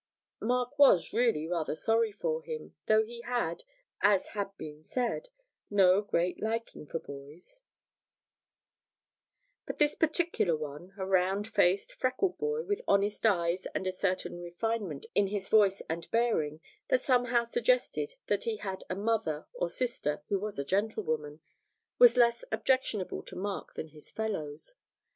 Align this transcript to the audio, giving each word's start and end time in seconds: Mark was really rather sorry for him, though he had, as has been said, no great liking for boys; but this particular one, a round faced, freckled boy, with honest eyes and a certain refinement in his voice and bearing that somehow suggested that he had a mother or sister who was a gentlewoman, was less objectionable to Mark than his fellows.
Mark 0.41 0.79
was 0.79 1.13
really 1.13 1.47
rather 1.47 1.75
sorry 1.75 2.11
for 2.11 2.41
him, 2.41 2.73
though 2.87 3.03
he 3.05 3.21
had, 3.21 3.63
as 4.01 4.29
has 4.29 4.47
been 4.57 4.81
said, 4.81 5.29
no 5.69 6.01
great 6.01 6.41
liking 6.41 6.87
for 6.87 6.97
boys; 6.97 7.61
but 9.67 9.77
this 9.77 9.93
particular 9.93 10.55
one, 10.57 10.91
a 10.97 11.05
round 11.05 11.47
faced, 11.47 11.93
freckled 11.93 12.35
boy, 12.39 12.63
with 12.63 12.81
honest 12.87 13.27
eyes 13.27 13.67
and 13.75 13.85
a 13.85 13.91
certain 13.91 14.41
refinement 14.41 15.05
in 15.13 15.27
his 15.27 15.49
voice 15.49 15.83
and 15.87 16.09
bearing 16.09 16.61
that 16.87 17.03
somehow 17.03 17.43
suggested 17.43 18.15
that 18.25 18.45
he 18.45 18.55
had 18.57 18.83
a 18.89 18.95
mother 18.95 19.45
or 19.53 19.69
sister 19.69 20.23
who 20.29 20.39
was 20.39 20.57
a 20.57 20.65
gentlewoman, 20.65 21.41
was 21.99 22.17
less 22.17 22.43
objectionable 22.51 23.21
to 23.21 23.35
Mark 23.35 23.75
than 23.75 23.89
his 23.89 24.09
fellows. 24.09 24.73